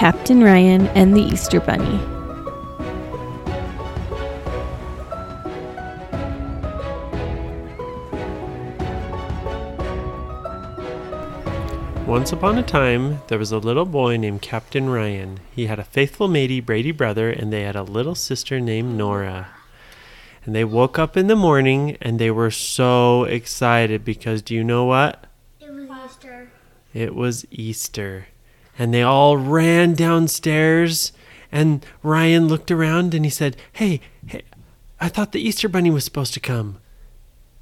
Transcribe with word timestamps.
Captain 0.00 0.42
Ryan 0.42 0.86
and 0.96 1.14
the 1.14 1.20
Easter 1.20 1.60
Bunny. 1.60 1.98
Once 12.06 12.32
upon 12.32 12.56
a 12.56 12.62
time, 12.62 13.20
there 13.28 13.38
was 13.38 13.52
a 13.52 13.58
little 13.58 13.84
boy 13.84 14.16
named 14.16 14.40
Captain 14.40 14.88
Ryan. 14.88 15.38
He 15.54 15.66
had 15.66 15.78
a 15.78 15.84
faithful 15.84 16.28
matey, 16.28 16.60
Brady 16.60 16.92
brother, 16.92 17.28
and 17.28 17.52
they 17.52 17.64
had 17.64 17.76
a 17.76 17.82
little 17.82 18.14
sister 18.14 18.58
named 18.58 18.96
Nora. 18.96 19.48
And 20.46 20.54
they 20.54 20.64
woke 20.64 20.98
up 20.98 21.14
in 21.14 21.26
the 21.26 21.36
morning 21.36 21.98
and 22.00 22.18
they 22.18 22.30
were 22.30 22.50
so 22.50 23.24
excited 23.24 24.06
because 24.06 24.40
do 24.40 24.54
you 24.54 24.64
know 24.64 24.86
what? 24.86 25.26
It 25.60 25.70
was 25.70 25.90
Easter. 26.06 26.50
It 26.94 27.14
was 27.14 27.44
Easter. 27.50 28.28
And 28.80 28.94
they 28.94 29.02
all 29.02 29.36
ran 29.36 29.92
downstairs 29.92 31.12
and 31.52 31.84
Ryan 32.02 32.48
looked 32.48 32.70
around 32.70 33.12
and 33.12 33.26
he 33.26 33.30
said, 33.30 33.58
"Hey, 33.72 34.00
hey 34.26 34.40
I 34.98 35.10
thought 35.10 35.32
the 35.32 35.46
Easter 35.46 35.68
bunny 35.68 35.90
was 35.90 36.02
supposed 36.02 36.32
to 36.32 36.40
come." 36.40 36.78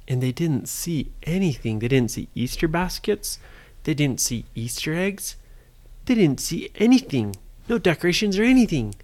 And 0.07 0.23
they 0.23 0.31
didn't 0.31 0.69
see 0.69 1.11
anything. 1.23 1.79
They 1.79 1.89
didn't 1.89 2.11
see 2.11 2.29
Easter 2.35 2.69
baskets. 2.69 3.37
They 3.83 3.93
didn't 3.93 4.21
see 4.21 4.45
Easter 4.55 4.93
eggs. 4.93 5.35
They 6.05 6.15
didn't 6.15 6.39
see 6.39 6.69
anything. 6.75 7.35
No 7.67 7.77
decorations 7.77 8.39
or 8.39 8.43
anything. 8.43 8.95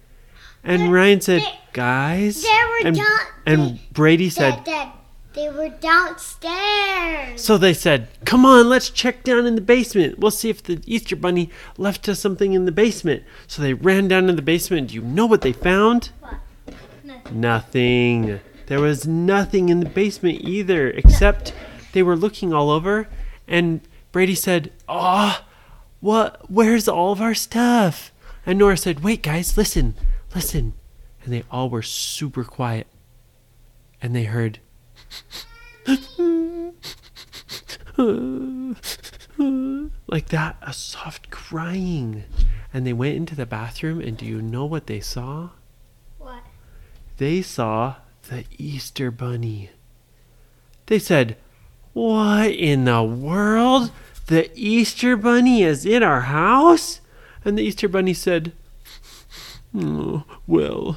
And 0.64 0.94
Ryan 0.94 1.20
said, 1.20 1.42
"Guys," 1.74 2.42
and, 2.82 2.98
and 3.44 3.78
Brady 3.92 4.30
said, 4.30 4.64
they 5.36 5.48
were 5.50 5.68
downstairs. 5.68 7.40
so 7.40 7.56
they 7.56 7.74
said, 7.74 8.08
"Come 8.24 8.44
on, 8.44 8.68
let's 8.68 8.90
check 8.90 9.22
down 9.22 9.46
in 9.46 9.54
the 9.54 9.60
basement. 9.60 10.18
We'll 10.18 10.32
see 10.32 10.50
if 10.50 10.62
the 10.62 10.80
Easter 10.86 11.14
bunny 11.14 11.50
left 11.78 12.08
us 12.08 12.18
something 12.18 12.54
in 12.54 12.64
the 12.64 12.72
basement." 12.72 13.22
So 13.46 13.62
they 13.62 13.74
ran 13.74 14.08
down 14.08 14.28
in 14.28 14.34
the 14.36 14.42
basement. 14.42 14.88
Do 14.88 14.94
you 14.96 15.02
know 15.02 15.26
what 15.26 15.42
they 15.42 15.52
found? 15.52 16.10
What? 16.20 16.34
Nothing. 17.04 17.40
Nothing. 17.40 18.40
There 18.66 18.80
was 18.80 19.06
nothing 19.06 19.68
in 19.68 19.78
the 19.78 19.88
basement 19.88 20.40
either, 20.40 20.90
except 20.90 21.52
they 21.92 22.02
were 22.02 22.16
looking 22.16 22.52
all 22.52 22.70
over 22.70 23.06
and 23.46 23.80
Brady 24.12 24.34
said, 24.34 24.72
"Ah, 24.88 25.44
what 26.00 26.50
where's 26.50 26.88
all 26.88 27.12
of 27.12 27.20
our 27.20 27.34
stuff?" 27.34 28.12
And 28.44 28.58
Nora 28.58 28.76
said, 28.76 29.04
"Wait, 29.04 29.22
guys, 29.22 29.56
listen. 29.56 29.94
Listen." 30.34 30.72
And 31.22 31.32
they 31.32 31.44
all 31.50 31.68
were 31.68 31.82
super 31.82 32.44
quiet. 32.44 32.86
And 34.00 34.14
they 34.14 34.24
heard 34.24 34.60
like 40.08 40.28
that, 40.28 40.56
a 40.62 40.72
soft 40.72 41.30
crying. 41.30 42.24
And 42.72 42.86
they 42.86 42.92
went 42.92 43.16
into 43.16 43.34
the 43.34 43.46
bathroom, 43.46 44.00
and 44.00 44.16
do 44.16 44.26
you 44.26 44.42
know 44.42 44.64
what 44.64 44.86
they 44.86 45.00
saw? 45.00 45.50
What? 46.18 46.42
They 47.16 47.42
saw 47.42 47.96
the 48.28 48.44
Easter 48.58 49.10
Bunny. 49.10 49.70
They 50.86 50.98
said, 50.98 51.36
What 51.92 52.50
in 52.50 52.84
the 52.84 53.02
world? 53.02 53.92
The 54.26 54.50
Easter 54.54 55.16
Bunny 55.16 55.62
is 55.62 55.86
in 55.86 56.02
our 56.02 56.22
house? 56.22 57.00
And 57.44 57.56
the 57.56 57.62
Easter 57.62 57.88
Bunny 57.88 58.12
said, 58.12 58.52
"Oh, 59.72 60.24
Well, 60.48 60.96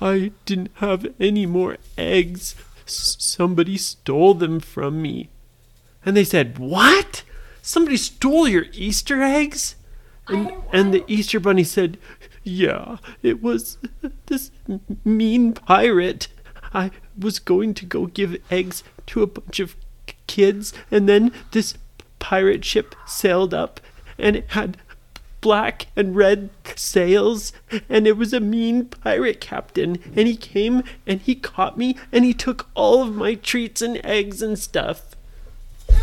I 0.00 0.32
didn't 0.44 0.70
have 0.74 1.06
any 1.18 1.46
more 1.46 1.78
eggs. 1.96 2.54
Somebody 2.92 3.76
stole 3.76 4.34
them 4.34 4.60
from 4.60 5.02
me. 5.02 5.30
And 6.04 6.16
they 6.16 6.24
said, 6.24 6.58
What? 6.58 7.22
Somebody 7.62 7.96
stole 7.96 8.48
your 8.48 8.66
Easter 8.72 9.22
eggs? 9.22 9.76
And, 10.28 10.52
and 10.72 10.94
the 10.94 11.04
Easter 11.06 11.40
Bunny 11.40 11.64
said, 11.64 11.98
Yeah, 12.44 12.98
it 13.22 13.42
was 13.42 13.78
this 14.26 14.50
mean 15.04 15.52
pirate. 15.52 16.28
I 16.72 16.90
was 17.18 17.38
going 17.38 17.74
to 17.74 17.86
go 17.86 18.06
give 18.06 18.36
eggs 18.50 18.84
to 19.06 19.22
a 19.22 19.26
bunch 19.26 19.60
of 19.60 19.76
kids, 20.26 20.72
and 20.90 21.08
then 21.08 21.32
this 21.50 21.74
pirate 22.20 22.64
ship 22.64 22.94
sailed 23.06 23.52
up, 23.52 23.80
and 24.18 24.36
it 24.36 24.50
had 24.50 24.76
black 25.40 25.86
and 25.96 26.14
red 26.16 26.50
sails, 26.76 27.52
and 27.88 28.06
it 28.06 28.16
was 28.16 28.32
a 28.32 28.40
mean 28.40 28.86
pirate 28.86 29.40
captain, 29.40 29.98
and 30.16 30.26
he 30.28 30.36
came 30.36 30.82
and 31.06 31.20
he 31.20 31.34
caught 31.34 31.78
me, 31.78 31.96
and 32.12 32.24
he 32.24 32.34
took 32.34 32.68
all 32.74 33.02
of 33.02 33.14
my 33.14 33.34
treats 33.34 33.80
and 33.82 34.00
eggs 34.04 34.42
and 34.42 34.58
stuff. 34.58 35.16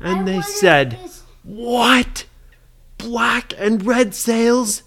And 0.00 0.20
I 0.20 0.22
they 0.22 0.42
said, 0.42 0.92
this- 0.92 1.22
What? 1.42 2.26
Black 2.98 3.52
and 3.58 3.84
red 3.84 4.14
sails? 4.14 4.82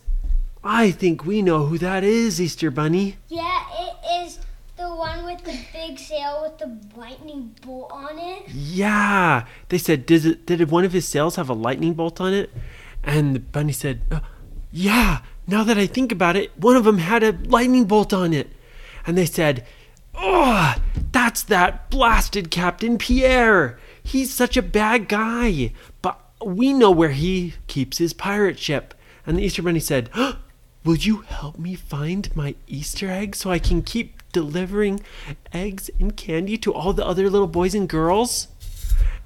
I 0.63 0.91
think 0.91 1.25
we 1.25 1.41
know 1.41 1.65
who 1.65 1.77
that 1.79 2.03
is, 2.03 2.39
Easter 2.39 2.71
Bunny. 2.71 3.17
Yeah, 3.27 3.63
it 3.79 4.25
is 4.25 4.39
the 4.77 4.87
one 4.87 5.25
with 5.25 5.43
the 5.43 5.57
big 5.73 5.97
sail 5.99 6.41
with 6.43 6.59
the 6.59 6.77
lightning 6.97 7.55
bolt 7.65 7.91
on 7.91 8.17
it. 8.19 8.43
Yeah. 8.49 9.45
They 9.69 9.77
said, 9.77 10.05
did, 10.05 10.25
it, 10.25 10.45
did 10.45 10.69
one 10.71 10.85
of 10.85 10.93
his 10.93 11.07
sails 11.07 11.35
have 11.35 11.49
a 11.49 11.53
lightning 11.53 11.93
bolt 11.93 12.21
on 12.21 12.33
it? 12.33 12.51
And 13.03 13.35
the 13.35 13.39
bunny 13.39 13.73
said, 13.73 14.01
"Uh, 14.11 14.19
Yeah, 14.71 15.19
now 15.47 15.63
that 15.63 15.77
I 15.77 15.85
think 15.87 16.11
about 16.11 16.35
it, 16.35 16.51
one 16.57 16.75
of 16.75 16.83
them 16.83 16.99
had 16.99 17.23
a 17.23 17.37
lightning 17.45 17.85
bolt 17.85 18.13
on 18.13 18.33
it. 18.33 18.49
And 19.05 19.17
they 19.17 19.25
said, 19.25 19.65
Oh, 20.15 20.75
that's 21.11 21.43
that 21.43 21.89
blasted 21.89 22.51
Captain 22.51 22.97
Pierre. 22.97 23.79
He's 24.03 24.33
such 24.33 24.55
a 24.57 24.61
bad 24.61 25.07
guy. 25.07 25.73
But 26.01 26.19
we 26.45 26.73
know 26.73 26.91
where 26.91 27.11
he 27.11 27.55
keeps 27.67 27.97
his 27.97 28.13
pirate 28.13 28.59
ship. 28.59 28.93
And 29.25 29.37
the 29.37 29.43
Easter 29.43 29.61
Bunny 29.61 29.79
said, 29.79 30.09
Will 30.83 30.95
you 30.95 31.17
help 31.21 31.59
me 31.59 31.75
find 31.75 32.33
my 32.35 32.55
Easter 32.67 33.09
egg 33.09 33.35
so 33.35 33.51
I 33.51 33.59
can 33.59 33.81
keep 33.81 34.21
delivering 34.31 35.01
eggs 35.53 35.89
and 35.99 36.15
candy 36.15 36.57
to 36.59 36.73
all 36.73 36.93
the 36.93 37.05
other 37.05 37.29
little 37.29 37.47
boys 37.47 37.75
and 37.75 37.87
girls? 37.89 38.47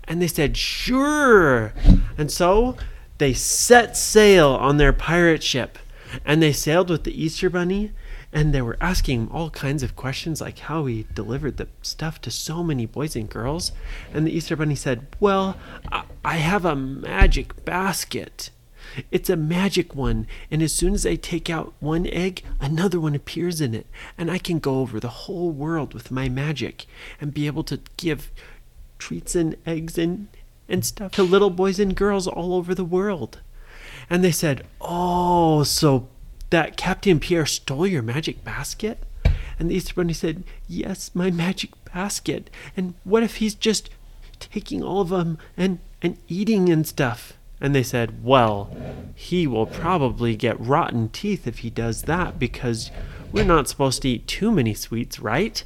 And 0.06 0.22
they 0.22 0.28
said, 0.28 0.56
Sure. 0.58 1.74
And 2.18 2.32
so 2.32 2.78
they 3.18 3.34
set 3.34 3.96
sail 3.96 4.50
on 4.50 4.78
their 4.78 4.94
pirate 4.94 5.44
ship 5.44 5.78
and 6.24 6.42
they 6.42 6.54
sailed 6.54 6.90
with 6.90 7.04
the 7.04 7.24
Easter 7.24 7.50
Bunny. 7.50 7.92
And 8.32 8.54
they 8.54 8.62
were 8.62 8.78
asking 8.82 9.22
him 9.22 9.30
all 9.32 9.50
kinds 9.50 9.82
of 9.82 9.96
questions, 9.96 10.42
like 10.42 10.60
how 10.60 10.88
he 10.88 11.08
delivered 11.14 11.56
the 11.56 11.70
stuff 11.82 12.20
to 12.22 12.32
so 12.32 12.64
many 12.64 12.86
boys 12.86 13.16
and 13.16 13.30
girls. 13.30 13.72
And 14.14 14.28
the 14.28 14.32
Easter 14.36 14.58
Bunny 14.58 14.76
said, 14.76 15.08
Well, 15.22 15.58
I, 15.90 16.04
I 16.26 16.36
have 16.36 16.66
a 16.66 16.76
magic 16.76 17.64
basket. 17.64 18.50
It's 19.10 19.30
a 19.30 19.36
magic 19.36 19.96
one, 19.96 20.28
and 20.52 20.62
as 20.62 20.74
soon 20.74 20.94
as 20.94 21.06
I 21.06 21.16
take 21.16 21.50
out 21.50 21.74
one 21.80 22.08
egg, 22.08 22.44
another 22.60 23.00
one 23.00 23.16
appears 23.16 23.60
in 23.60 23.74
it, 23.74 23.88
and 24.18 24.30
I 24.30 24.38
can 24.38 24.60
go 24.60 24.80
over 24.80 25.00
the 25.00 25.08
whole 25.08 25.52
world 25.52 25.94
with 25.94 26.12
my 26.12 26.30
magic 26.30 26.86
and 27.20 27.34
be 27.34 27.48
able 27.48 27.64
to 27.66 27.80
give 27.98 28.32
treats 28.98 29.36
and 29.36 29.56
eggs 29.66 29.98
and, 29.98 30.28
and 30.68 30.86
stuff 30.86 31.12
to 31.14 31.24
little 31.24 31.50
boys 31.50 31.80
and 31.80 31.96
girls 31.96 32.28
all 32.28 32.54
over 32.54 32.74
the 32.74 32.86
world. 32.86 33.40
And 34.10 34.24
they 34.24 34.32
said, 34.32 34.66
Oh, 34.82 35.64
so 35.64 36.08
that 36.50 36.78
Captain 36.78 37.20
Pierre 37.20 37.46
stole 37.46 37.88
your 37.88 38.02
magic 38.02 38.44
basket? 38.44 39.00
And 39.58 39.70
the 39.70 39.76
Easter 39.76 39.94
Bunny 39.96 40.14
said, 40.14 40.44
Yes, 40.68 41.12
my 41.14 41.32
magic 41.32 41.72
basket. 41.94 42.50
And 42.76 42.94
what 43.04 43.24
if 43.24 43.38
he's 43.38 43.56
just 43.56 43.90
taking 44.40 44.84
all 44.84 45.02
of 45.02 45.10
them 45.10 45.38
and, 45.56 45.80
and 46.02 46.18
eating 46.28 46.70
and 46.70 46.86
stuff? 46.86 47.34
And 47.62 47.74
they 47.74 47.84
said, 47.84 48.24
Well, 48.24 48.76
he 49.16 49.48
will 49.48 49.66
probably 49.66 50.36
get 50.36 50.60
rotten 50.60 51.10
teeth 51.10 51.48
if 51.48 51.60
he 51.60 51.70
does 51.70 52.04
that 52.04 52.38
because 52.38 52.92
we're 53.32 53.46
not 53.46 53.70
supposed 53.70 54.02
to 54.02 54.10
eat 54.10 54.28
too 54.28 54.52
many 54.52 54.74
sweets, 54.74 55.20
right? 55.20 55.64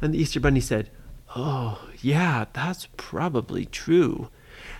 And 0.00 0.14
the 0.14 0.18
Easter 0.18 0.40
Bunny 0.40 0.60
said, 0.60 0.90
Oh, 1.36 1.80
yeah, 2.04 2.44
that's 2.52 2.88
probably 2.96 3.64
true. 3.64 4.28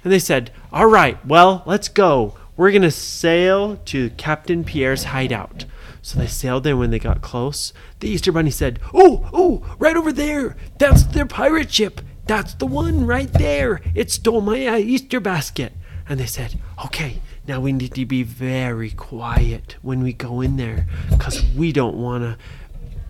And 0.03 0.13
they 0.13 0.19
said, 0.19 0.51
All 0.73 0.87
right, 0.87 1.25
well, 1.25 1.63
let's 1.67 1.89
go. 1.89 2.37
We're 2.57 2.71
going 2.71 2.83
to 2.83 2.91
sail 2.91 3.77
to 3.87 4.11
Captain 4.11 4.63
Pierre's 4.63 5.05
hideout. 5.05 5.65
So 6.03 6.19
they 6.19 6.27
sailed 6.27 6.65
there 6.65 6.77
when 6.77 6.91
they 6.91 6.99
got 6.99 7.23
close. 7.23 7.73
The 8.01 8.09
Easter 8.09 8.31
Bunny 8.31 8.51
said, 8.51 8.79
Oh, 8.93 9.29
oh, 9.33 9.77
right 9.79 9.97
over 9.97 10.13
there. 10.13 10.57
That's 10.79 11.05
their 11.05 11.27
pirate 11.27 11.73
ship. 11.73 12.03
That's 12.27 12.55
the 12.55 12.67
one 12.67 13.07
right 13.07 13.33
there. 13.33 13.81
It 13.95 14.11
stole 14.11 14.43
my 14.43 14.67
uh, 14.67 14.77
Easter 14.77 15.19
basket. 15.19 15.73
And 16.07 16.21
they 16.21 16.27
said, 16.27 16.61
Okay, 16.85 17.23
now 17.49 17.61
we 17.61 17.73
need 17.73 17.95
to 17.95 18.05
be 18.05 18.23
very 18.23 18.91
quiet 18.91 19.77
when 19.81 20.03
we 20.03 20.13
go 20.13 20.43
in 20.43 20.57
there 20.57 20.87
because 21.09 21.43
we 21.57 21.73
don't 21.73 21.97
want 21.97 22.23
to 22.23 22.39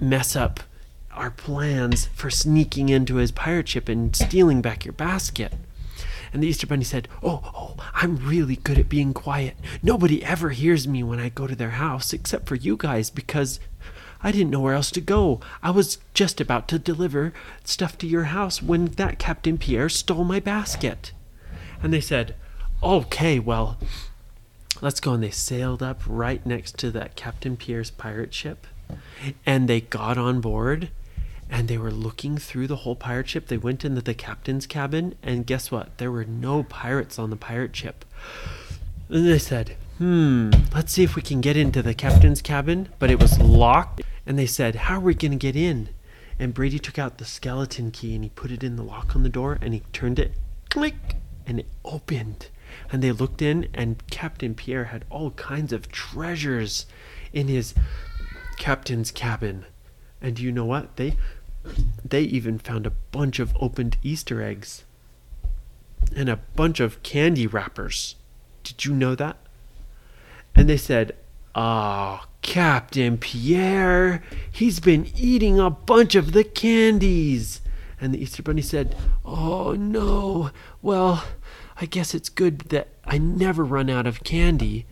mess 0.02 0.36
up 0.36 0.60
our 1.14 1.30
plans 1.30 2.06
for 2.14 2.30
sneaking 2.30 2.88
into 2.88 3.16
his 3.16 3.32
pirate 3.32 3.68
ship 3.68 3.88
and 3.88 4.14
stealing 4.14 4.60
back 4.60 4.84
your 4.84 4.92
basket. 4.92 5.52
And 6.32 6.42
the 6.42 6.48
Easter 6.48 6.66
Bunny 6.66 6.84
said, 6.84 7.06
Oh, 7.22 7.40
oh, 7.54 7.76
I'm 7.94 8.16
really 8.16 8.56
good 8.56 8.78
at 8.78 8.88
being 8.88 9.14
quiet. 9.14 9.56
Nobody 9.82 10.24
ever 10.24 10.50
hears 10.50 10.88
me 10.88 11.04
when 11.04 11.20
I 11.20 11.28
go 11.28 11.46
to 11.46 11.54
their 11.54 11.70
house 11.70 12.12
except 12.12 12.48
for 12.48 12.56
you 12.56 12.76
guys 12.76 13.08
because 13.08 13.60
I 14.20 14.32
didn't 14.32 14.50
know 14.50 14.60
where 14.60 14.74
else 14.74 14.90
to 14.92 15.00
go. 15.00 15.40
I 15.62 15.70
was 15.70 15.98
just 16.12 16.40
about 16.40 16.66
to 16.68 16.78
deliver 16.78 17.32
stuff 17.62 17.96
to 17.98 18.06
your 18.06 18.24
house 18.24 18.60
when 18.60 18.86
that 18.86 19.18
Captain 19.20 19.58
Pierre 19.58 19.88
stole 19.88 20.24
my 20.24 20.40
basket. 20.40 21.12
And 21.82 21.92
they 21.92 22.00
said, 22.00 22.34
Okay, 22.82 23.38
well, 23.38 23.78
let's 24.80 24.98
go. 24.98 25.12
And 25.12 25.22
they 25.22 25.30
sailed 25.30 25.84
up 25.84 26.00
right 26.04 26.44
next 26.44 26.78
to 26.78 26.90
that 26.90 27.14
Captain 27.14 27.56
Pierre's 27.56 27.92
pirate 27.92 28.34
ship. 28.34 28.66
And 29.46 29.68
they 29.68 29.82
got 29.82 30.18
on 30.18 30.40
board 30.40 30.90
and 31.50 31.68
they 31.68 31.78
were 31.78 31.90
looking 31.90 32.38
through 32.38 32.66
the 32.66 32.76
whole 32.76 32.96
pirate 32.96 33.28
ship. 33.28 33.48
They 33.48 33.56
went 33.56 33.84
into 33.84 34.00
the 34.00 34.14
captain's 34.14 34.66
cabin, 34.66 35.14
and 35.22 35.46
guess 35.46 35.70
what? 35.70 35.98
There 35.98 36.10
were 36.10 36.24
no 36.24 36.62
pirates 36.62 37.18
on 37.18 37.30
the 37.30 37.36
pirate 37.36 37.74
ship. 37.74 38.04
And 39.08 39.26
they 39.26 39.38
said, 39.38 39.76
hmm, 39.98 40.50
let's 40.72 40.92
see 40.92 41.04
if 41.04 41.14
we 41.14 41.22
can 41.22 41.40
get 41.40 41.56
into 41.56 41.82
the 41.82 41.94
captain's 41.94 42.42
cabin. 42.42 42.88
But 42.98 43.10
it 43.10 43.20
was 43.20 43.38
locked. 43.38 44.02
And 44.26 44.38
they 44.38 44.46
said, 44.46 44.74
how 44.74 44.96
are 44.96 45.00
we 45.00 45.14
going 45.14 45.32
to 45.32 45.36
get 45.36 45.56
in? 45.56 45.90
And 46.38 46.54
Brady 46.54 46.78
took 46.78 46.98
out 46.98 47.18
the 47.18 47.24
skeleton 47.24 47.90
key 47.90 48.14
and 48.14 48.24
he 48.24 48.30
put 48.30 48.50
it 48.50 48.64
in 48.64 48.76
the 48.76 48.82
lock 48.82 49.14
on 49.14 49.22
the 49.22 49.28
door 49.28 49.58
and 49.60 49.72
he 49.72 49.82
turned 49.92 50.18
it, 50.18 50.32
click, 50.68 51.16
and 51.46 51.60
it 51.60 51.66
opened. 51.84 52.48
And 52.90 53.02
they 53.02 53.12
looked 53.12 53.40
in, 53.40 53.68
and 53.72 54.04
Captain 54.10 54.54
Pierre 54.54 54.86
had 54.86 55.04
all 55.10 55.30
kinds 55.32 55.72
of 55.72 55.92
treasures 55.92 56.86
in 57.32 57.46
his 57.46 57.74
captain's 58.58 59.12
cabin. 59.12 59.64
And 60.20 60.38
you 60.38 60.50
know 60.52 60.64
what? 60.64 60.96
They 60.96 61.16
they 62.04 62.22
even 62.22 62.58
found 62.58 62.86
a 62.86 62.90
bunch 62.90 63.38
of 63.38 63.56
opened 63.60 63.96
Easter 64.02 64.42
eggs 64.42 64.84
and 66.14 66.28
a 66.28 66.36
bunch 66.56 66.80
of 66.80 67.02
candy 67.02 67.46
wrappers. 67.46 68.16
Did 68.62 68.84
you 68.84 68.94
know 68.94 69.14
that? 69.14 69.36
And 70.54 70.68
they 70.68 70.76
said, 70.76 71.16
"Ah, 71.54 72.26
Captain 72.42 73.18
Pierre, 73.18 74.22
he's 74.50 74.80
been 74.80 75.10
eating 75.16 75.58
a 75.58 75.70
bunch 75.70 76.14
of 76.14 76.32
the 76.32 76.44
candies." 76.44 77.60
And 78.00 78.12
the 78.12 78.22
Easter 78.22 78.42
bunny 78.42 78.62
said, 78.62 78.94
"Oh 79.24 79.72
no. 79.72 80.50
Well, 80.82 81.24
I 81.80 81.86
guess 81.86 82.14
it's 82.14 82.28
good 82.28 82.60
that 82.70 82.88
I 83.04 83.18
never 83.18 83.64
run 83.64 83.90
out 83.90 84.06
of 84.06 84.24
candy." 84.24 84.86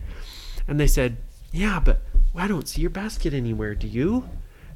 And 0.67 0.79
they 0.79 0.87
said, 0.87 1.17
"Yeah, 1.51 1.79
but 1.79 2.01
I 2.35 2.47
don't 2.47 2.67
see 2.67 2.81
your 2.81 2.89
basket 2.89 3.33
anywhere, 3.33 3.75
do 3.75 3.87
you?" 3.87 4.27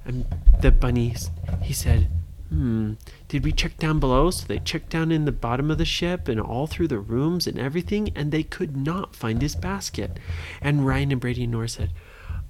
And 0.08 0.26
the 0.62 0.72
bunny, 0.72 1.14
he 1.62 1.74
said, 1.74 2.08
Hmm, 2.50 2.94
did 3.28 3.44
we 3.44 3.52
check 3.52 3.78
down 3.78 4.00
below? 4.00 4.32
So 4.32 4.46
they 4.48 4.60
checked 4.60 4.90
down 4.90 5.12
in 5.12 5.26
the 5.26 5.34
bottom 5.34 5.70
of 5.70 5.78
the 5.78 5.86
ship 5.86 6.30
and 6.30 6.40
all 6.40 6.66
through 6.66 6.88
the 6.88 6.98
rooms 6.98 7.46
and 7.46 7.60
everything, 7.60 8.12
and 8.16 8.32
they 8.32 8.44
could 8.44 8.78
not 8.78 9.18
find 9.18 9.42
his 9.42 9.56
basket. 9.56 10.18
And 10.62 10.88
Ryan 10.88 11.12
and 11.12 11.22
Brady 11.22 11.44
and 11.44 11.52
Nora 11.52 11.68
said, 11.68 11.92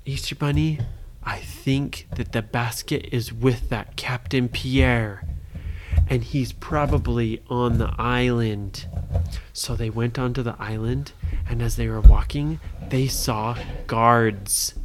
Easter 0.06 0.36
Bunny, 0.36 0.80
I 1.24 1.40
think 1.40 2.08
that 2.16 2.32
the 2.32 2.44
basket 2.44 3.10
is 3.12 3.34
with 3.34 3.70
that 3.70 3.96
Captain 3.96 4.48
Pierre. 4.50 5.28
And 6.08 6.24
he's 6.24 6.54
probably 6.54 7.42
on 7.50 7.80
the 7.80 7.92
island. 7.98 8.86
So 9.52 9.76
they 9.76 9.90
went 9.90 10.20
onto 10.20 10.44
the 10.44 10.56
island, 10.60 11.12
and 11.50 11.62
as 11.64 11.76
they 11.76 11.88
were 11.88 12.02
walking, 12.02 12.60
they 12.90 13.08
saw 13.08 13.58
guards 13.88 14.76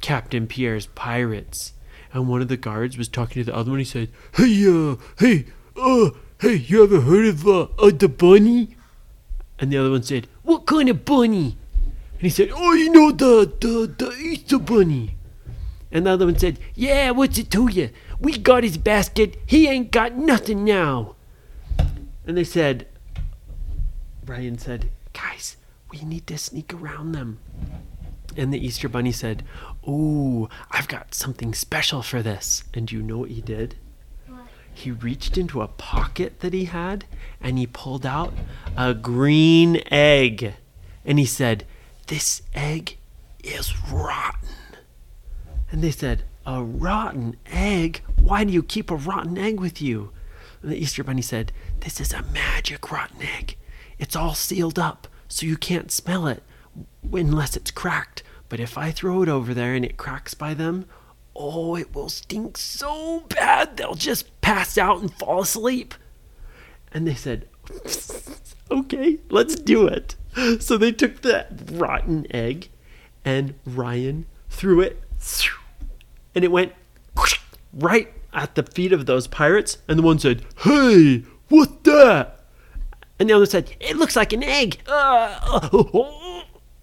Captain 0.00 0.46
Pierre's 0.46 0.86
pirates. 0.86 1.72
And 2.12 2.28
one 2.28 2.40
of 2.40 2.48
the 2.48 2.56
guards 2.56 2.96
was 2.96 3.08
talking 3.08 3.42
to 3.42 3.50
the 3.50 3.56
other 3.56 3.70
one. 3.70 3.78
He 3.80 3.84
said, 3.84 4.08
"Hey, 4.34 4.66
uh, 4.66 4.96
hey, 5.18 5.46
uh, 5.76 6.10
hey, 6.40 6.54
you 6.54 6.82
ever 6.82 7.00
heard 7.00 7.26
of 7.26 7.46
uh, 7.46 7.68
uh 7.78 7.90
the 7.90 8.08
bunny?" 8.08 8.76
And 9.58 9.72
the 9.72 9.78
other 9.78 9.90
one 9.90 10.02
said, 10.02 10.26
"What 10.42 10.66
kind 10.66 10.88
of 10.88 11.04
bunny?" 11.04 11.56
And 12.14 12.22
he 12.22 12.30
said, 12.30 12.50
"Oh, 12.54 12.72
you 12.72 12.90
know 12.90 13.10
the 13.10 13.52
the 13.60 13.86
the 13.86 14.12
Easter 14.16 14.58
bunny." 14.58 15.16
And 15.92 16.06
the 16.06 16.10
other 16.10 16.26
one 16.26 16.38
said, 16.38 16.58
"Yeah, 16.74 17.10
what's 17.10 17.38
it 17.38 17.50
to 17.52 17.68
you? 17.68 17.90
We 18.18 18.38
got 18.38 18.64
his 18.64 18.78
basket. 18.78 19.36
He 19.46 19.68
ain't 19.68 19.90
got 19.90 20.16
nothing 20.16 20.64
now." 20.64 21.16
And 22.26 22.36
they 22.36 22.44
said, 22.44 22.86
Ryan 24.26 24.58
said, 24.58 24.90
"Guys, 25.12 25.56
we 25.90 26.00
need 26.00 26.26
to 26.26 26.38
sneak 26.38 26.74
around 26.74 27.12
them." 27.12 27.38
And 28.36 28.52
the 28.52 28.64
Easter 28.64 28.88
Bunny 28.88 29.12
said, 29.12 29.44
Ooh, 29.88 30.48
I've 30.70 30.88
got 30.88 31.14
something 31.14 31.54
special 31.54 32.02
for 32.02 32.22
this. 32.22 32.64
And 32.74 32.90
you 32.92 33.02
know 33.02 33.18
what 33.18 33.30
he 33.30 33.40
did? 33.40 33.76
What? 34.26 34.46
He 34.72 34.90
reached 34.90 35.38
into 35.38 35.62
a 35.62 35.68
pocket 35.68 36.40
that 36.40 36.52
he 36.52 36.66
had 36.66 37.06
and 37.40 37.58
he 37.58 37.66
pulled 37.66 38.04
out 38.04 38.34
a 38.76 38.92
green 38.92 39.82
egg. 39.90 40.54
And 41.04 41.18
he 41.18 41.24
said, 41.24 41.64
This 42.08 42.42
egg 42.54 42.98
is 43.42 43.72
rotten. 43.90 44.48
And 45.70 45.82
they 45.82 45.90
said, 45.90 46.24
A 46.44 46.62
rotten 46.62 47.36
egg? 47.46 48.02
Why 48.20 48.44
do 48.44 48.52
you 48.52 48.62
keep 48.62 48.90
a 48.90 48.96
rotten 48.96 49.38
egg 49.38 49.60
with 49.60 49.80
you? 49.80 50.10
And 50.62 50.72
the 50.72 50.76
Easter 50.76 51.04
Bunny 51.04 51.22
said, 51.22 51.52
This 51.80 52.00
is 52.00 52.12
a 52.12 52.22
magic 52.22 52.90
rotten 52.90 53.22
egg. 53.22 53.56
It's 53.98 54.16
all 54.16 54.34
sealed 54.34 54.78
up, 54.78 55.08
so 55.28 55.46
you 55.46 55.56
can't 55.56 55.90
smell 55.90 56.26
it 56.26 56.42
unless 57.12 57.56
it's 57.56 57.70
cracked. 57.70 58.22
But 58.48 58.60
if 58.60 58.78
I 58.78 58.90
throw 58.90 59.22
it 59.22 59.28
over 59.28 59.54
there 59.54 59.74
and 59.74 59.84
it 59.84 59.96
cracks 59.96 60.34
by 60.34 60.54
them, 60.54 60.86
oh, 61.34 61.76
it 61.76 61.94
will 61.94 62.08
stink 62.08 62.56
so 62.56 63.20
bad 63.28 63.76
they'll 63.76 63.94
just 63.94 64.40
pass 64.40 64.78
out 64.78 65.00
and 65.00 65.12
fall 65.12 65.42
asleep. 65.42 65.94
And 66.92 67.06
they 67.06 67.14
said, 67.14 67.48
okay, 68.70 69.18
let's 69.30 69.56
do 69.56 69.86
it. 69.86 70.14
So 70.60 70.76
they 70.76 70.92
took 70.92 71.22
the 71.22 71.46
rotten 71.72 72.26
egg 72.30 72.68
and 73.24 73.54
Ryan 73.64 74.26
threw 74.50 74.80
it 74.80 75.02
and 76.34 76.44
it 76.44 76.52
went 76.52 76.72
right 77.72 78.12
at 78.32 78.54
the 78.54 78.62
feet 78.62 78.92
of 78.92 79.06
those 79.06 79.26
pirates. 79.26 79.78
And 79.88 79.98
the 79.98 80.02
one 80.02 80.18
said, 80.18 80.44
hey, 80.62 81.24
what 81.48 81.82
that? 81.84 82.44
And 83.18 83.30
the 83.30 83.34
other 83.34 83.46
said, 83.46 83.74
it 83.80 83.96
looks 83.96 84.14
like 84.14 84.32
an 84.34 84.44
egg. 84.44 84.80
Uh, 84.86 85.38
oh, 85.72 85.90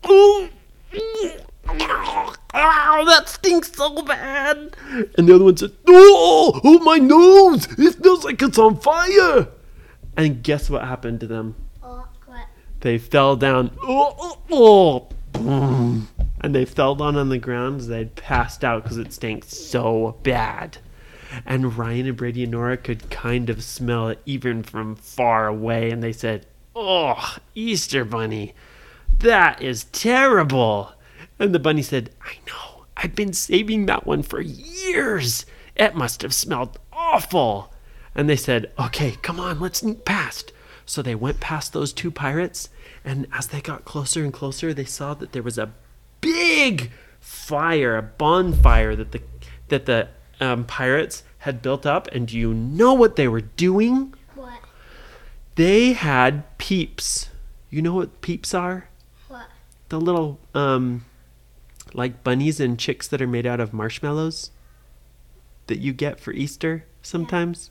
oh, 0.04 0.50
oh, 0.94 1.38
Oh, 1.68 3.06
that 3.08 3.28
stinks 3.28 3.72
so 3.74 4.02
bad. 4.04 4.76
And 5.18 5.28
the 5.28 5.36
other 5.36 5.46
one 5.46 5.58
said, 5.58 5.72
oh, 5.88 6.62
oh, 6.64 6.80
my 6.80 6.98
nose. 6.98 7.68
It 7.78 7.94
smells 7.94 8.24
like 8.24 8.42
it's 8.42 8.58
on 8.58 8.80
fire. 8.80 9.48
And 10.16 10.44
guess 10.44 10.70
what 10.70 10.84
happened 10.84 11.20
to 11.22 11.28
them? 11.28 11.56
Oh. 11.82 12.08
They 12.82 12.98
fell 12.98 13.36
down. 13.36 13.72
Oh, 13.82 14.38
oh, 14.52 15.10
oh. 15.34 16.08
And 16.42 16.54
they 16.54 16.66
fell 16.66 16.96
down 16.96 17.16
on 17.16 17.30
the 17.30 17.38
ground 17.38 17.80
as 17.80 17.88
they'd 17.88 18.16
passed 18.16 18.64
out 18.64 18.84
because 18.84 18.98
it 18.98 19.14
stank 19.14 19.46
so 19.46 20.18
bad. 20.24 20.78
And 21.46 21.78
Ryan 21.78 22.08
and 22.08 22.18
Brady 22.18 22.44
and 22.44 22.52
Nora 22.52 22.78
could 22.78 23.10
kind 23.10 23.50
of 23.50 23.64
smell 23.64 24.10
it 24.10 24.20
even 24.26 24.62
from 24.62 24.96
far 24.96 25.48
away. 25.48 25.90
And 25.90 26.04
they 26.04 26.12
said, 26.12 26.46
Oh, 26.76 27.38
Easter 27.56 28.04
Bunny, 28.04 28.54
that 29.20 29.62
is 29.62 29.86
terrible. 29.86 30.94
And 31.40 31.54
the 31.54 31.60
bunny 31.60 31.82
said, 31.82 32.12
I 32.22 32.38
know. 32.48 32.86
I've 32.96 33.16
been 33.16 33.34
saving 33.34 33.86
that 33.88 34.06
one 34.06 34.24
for 34.24 34.40
years. 34.40 35.46
It 35.76 35.96
must 35.96 36.22
have 36.22 36.34
smelled 36.34 36.80
awful. 36.92 37.74
And 38.16 38.30
they 38.30 38.36
said, 38.36 38.72
Okay, 38.80 39.18
come 39.22 39.40
on, 39.40 39.60
let's 39.60 39.80
sneak 39.80 40.06
past. 40.06 40.52
So 40.86 41.02
they 41.02 41.16
went 41.16 41.40
past 41.40 41.74
those 41.74 41.94
two 41.94 42.12
pirates, 42.12 42.70
and 43.06 43.28
as 43.32 43.48
they 43.48 43.62
got 43.62 43.86
closer 43.86 44.24
and 44.24 44.34
closer, 44.34 44.74
they 44.74 44.86
saw 44.86 45.14
that 45.14 45.32
there 45.32 45.44
was 45.44 45.58
a 45.58 45.72
big 46.22 46.92
fire, 47.20 47.98
a 47.98 48.02
bonfire 48.02 48.96
that 48.96 49.12
the 49.12 49.22
that 49.70 49.86
the 49.86 50.10
um, 50.40 50.66
pirates 50.66 51.24
had 51.40 51.62
built 51.62 51.86
up. 51.86 52.08
And 52.12 52.28
do 52.28 52.38
you 52.38 52.54
know 52.54 52.94
what 52.94 53.16
they 53.16 53.28
were 53.28 53.42
doing? 53.42 54.14
What? 54.36 54.60
They 55.56 55.94
had 55.94 56.58
peeps. 56.58 57.30
You 57.70 57.82
know 57.82 57.94
what 57.94 58.22
peeps 58.22 58.54
are? 58.54 58.90
What? 59.30 59.48
The 59.90 60.00
little 60.00 60.40
um, 60.54 61.06
like 61.94 62.24
bunnies 62.24 62.60
and 62.60 62.80
chicks 62.80 63.08
that 63.08 63.22
are 63.22 63.28
made 63.28 63.46
out 63.46 63.60
of 63.60 63.74
marshmallows 63.74 64.52
that 65.68 65.80
you 65.80 65.94
get 65.94 66.20
for 66.20 66.34
Easter 66.34 66.86
sometimes. 67.02 67.70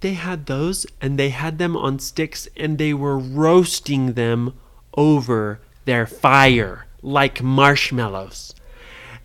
They 0.00 0.14
had 0.14 0.46
those 0.46 0.86
and 1.00 1.18
they 1.18 1.30
had 1.30 1.58
them 1.58 1.76
on 1.76 1.98
sticks 1.98 2.48
and 2.56 2.78
they 2.78 2.92
were 2.94 3.18
roasting 3.18 4.14
them 4.14 4.54
over 4.96 5.60
their 5.84 6.06
fire 6.06 6.86
like 7.02 7.42
marshmallows. 7.42 8.54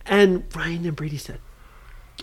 And 0.05 0.43
Ryan 0.55 0.86
and 0.86 0.95
Brady 0.95 1.17
said, 1.17 1.39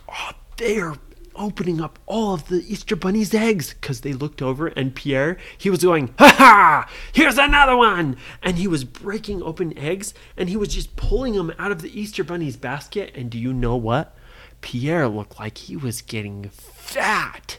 Oh, 0.09 0.31
they 0.57 0.79
are 0.79 0.99
opening 1.37 1.81
up 1.81 1.99
all 2.07 2.35
of 2.35 2.49
the 2.49 2.65
Easter 2.67 2.97
Bunny's 2.97 3.35
eggs 3.35 3.75
because 3.75 4.01
they 4.01 4.13
looked 4.13 4.43
over 4.43 4.69
and 4.69 4.95
Pierre, 4.95 5.37
he 5.57 5.71
was 5.71 5.83
going, 5.83 6.15
Ha 6.19 6.35
ha! 6.39 6.91
Here's 7.13 7.39
another 7.39 7.77
one! 7.77 8.17
And 8.43 8.59
he 8.59 8.67
was 8.67 8.85
breaking 8.85 9.43
open 9.43 9.77
eggs 9.79 10.15
and 10.37 10.49
he 10.49 10.57
was 10.57 10.69
just 10.69 10.97
pulling 10.97 11.35
them 11.35 11.53
out 11.59 11.73
of 11.73 11.83
the 11.83 12.01
Easter 12.01 12.25
Bunny's 12.25 12.57
basket. 12.57 13.13
And 13.15 13.31
do 13.31 13.39
you 13.39 13.53
know 13.53 13.77
what? 13.77 14.17
Pierre 14.61 15.09
looked 15.09 15.39
like 15.39 15.59
he 15.59 15.77
was 15.77 16.01
getting 16.01 16.49
fat 16.51 17.59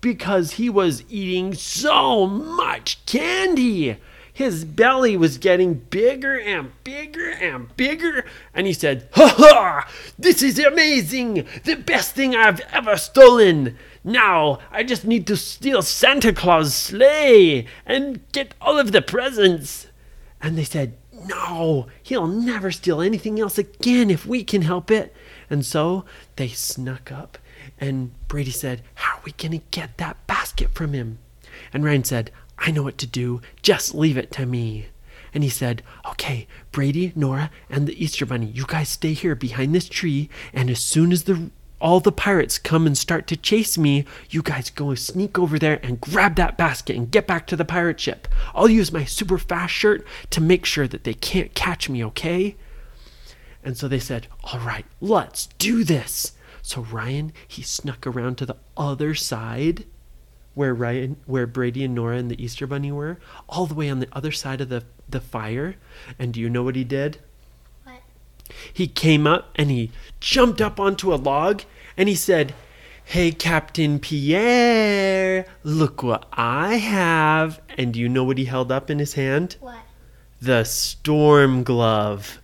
because 0.00 0.52
he 0.52 0.68
was 0.68 1.04
eating 1.08 1.54
so 1.54 2.26
much 2.26 3.04
candy. 3.06 3.98
His 4.36 4.66
belly 4.66 5.16
was 5.16 5.38
getting 5.38 5.76
bigger 5.88 6.38
and 6.38 6.70
bigger 6.84 7.30
and 7.30 7.74
bigger, 7.74 8.26
and 8.52 8.66
he 8.66 8.74
said, 8.74 9.08
Ha 9.14 9.34
ha! 9.34 9.90
This 10.18 10.42
is 10.42 10.58
amazing! 10.58 11.46
The 11.64 11.76
best 11.76 12.14
thing 12.14 12.36
I've 12.36 12.60
ever 12.70 12.98
stolen! 12.98 13.78
Now 14.04 14.58
I 14.70 14.82
just 14.82 15.06
need 15.06 15.26
to 15.28 15.38
steal 15.38 15.80
Santa 15.80 16.34
Claus' 16.34 16.74
sleigh 16.74 17.66
and 17.86 18.30
get 18.32 18.54
all 18.60 18.78
of 18.78 18.92
the 18.92 19.00
presents. 19.00 19.86
And 20.42 20.58
they 20.58 20.64
said, 20.64 20.98
no, 21.24 21.86
he'll 22.02 22.26
never 22.26 22.70
steal 22.70 23.00
anything 23.00 23.40
else 23.40 23.56
again 23.56 24.10
if 24.10 24.26
we 24.26 24.44
can 24.44 24.60
help 24.60 24.90
it. 24.90 25.16
And 25.48 25.64
so 25.64 26.04
they 26.36 26.48
snuck 26.48 27.10
up, 27.10 27.38
and 27.80 28.10
Brady 28.28 28.50
said, 28.50 28.82
How 28.96 29.16
are 29.16 29.22
we 29.24 29.32
going 29.32 29.52
to 29.52 29.66
get 29.70 29.96
that 29.96 30.26
basket 30.26 30.74
from 30.74 30.92
him? 30.92 31.20
And 31.72 31.86
Ryan 31.86 32.04
said, 32.04 32.30
I 32.58 32.70
know 32.70 32.82
what 32.82 32.98
to 32.98 33.06
do. 33.06 33.40
Just 33.62 33.94
leave 33.94 34.16
it 34.16 34.30
to 34.32 34.46
me. 34.46 34.86
And 35.34 35.42
he 35.42 35.50
said, 35.50 35.82
Okay, 36.06 36.46
Brady, 36.72 37.12
Nora, 37.14 37.50
and 37.68 37.86
the 37.86 38.02
Easter 38.02 38.24
Bunny, 38.24 38.46
you 38.46 38.64
guys 38.66 38.88
stay 38.88 39.12
here 39.12 39.34
behind 39.34 39.74
this 39.74 39.88
tree, 39.88 40.30
and 40.52 40.70
as 40.70 40.80
soon 40.80 41.12
as 41.12 41.24
the 41.24 41.50
all 41.78 42.00
the 42.00 42.12
pirates 42.12 42.58
come 42.58 42.86
and 42.86 42.96
start 42.96 43.26
to 43.26 43.36
chase 43.36 43.76
me, 43.76 44.06
you 44.30 44.40
guys 44.40 44.70
go 44.70 44.94
sneak 44.94 45.38
over 45.38 45.58
there 45.58 45.78
and 45.82 46.00
grab 46.00 46.34
that 46.36 46.56
basket 46.56 46.96
and 46.96 47.10
get 47.10 47.26
back 47.26 47.46
to 47.46 47.54
the 47.56 47.66
pirate 47.66 48.00
ship. 48.00 48.26
I'll 48.54 48.70
use 48.70 48.92
my 48.92 49.04
super 49.04 49.36
fast 49.36 49.74
shirt 49.74 50.02
to 50.30 50.40
make 50.40 50.64
sure 50.64 50.88
that 50.88 51.04
they 51.04 51.12
can't 51.12 51.54
catch 51.54 51.90
me, 51.90 52.02
okay? 52.06 52.56
And 53.62 53.76
so 53.76 53.88
they 53.88 53.98
said, 53.98 54.26
All 54.44 54.60
right, 54.60 54.86
let's 55.00 55.48
do 55.58 55.84
this. 55.84 56.32
So 56.62 56.80
Ryan, 56.80 57.32
he 57.46 57.62
snuck 57.62 58.06
around 58.06 58.38
to 58.38 58.46
the 58.46 58.56
other 58.76 59.14
side 59.14 59.84
where 60.56 60.74
Ryan 60.74 61.16
where 61.26 61.46
Brady 61.46 61.84
and 61.84 61.94
Nora 61.94 62.16
and 62.16 62.30
the 62.30 62.42
Easter 62.42 62.66
Bunny 62.66 62.90
were, 62.90 63.18
all 63.46 63.66
the 63.66 63.74
way 63.74 63.90
on 63.90 64.00
the 64.00 64.08
other 64.10 64.32
side 64.32 64.62
of 64.62 64.70
the, 64.70 64.84
the 65.06 65.20
fire. 65.20 65.76
And 66.18 66.32
do 66.32 66.40
you 66.40 66.48
know 66.48 66.62
what 66.62 66.76
he 66.76 66.82
did? 66.82 67.18
What? 67.84 68.00
He 68.72 68.88
came 68.88 69.26
up 69.26 69.50
and 69.56 69.70
he 69.70 69.92
jumped 70.18 70.62
up 70.62 70.80
onto 70.80 71.12
a 71.12 71.16
log 71.16 71.62
and 71.94 72.08
he 72.08 72.14
said, 72.14 72.54
Hey, 73.04 73.32
Captain 73.32 74.00
Pierre, 74.00 75.44
look 75.62 76.02
what 76.02 76.26
I 76.32 76.76
have. 76.76 77.60
And 77.76 77.92
do 77.92 78.00
you 78.00 78.08
know 78.08 78.24
what 78.24 78.38
he 78.38 78.46
held 78.46 78.72
up 78.72 78.90
in 78.90 78.98
his 78.98 79.12
hand? 79.12 79.56
What? 79.60 79.76
The 80.40 80.64
storm 80.64 81.64
glove. 81.64 82.40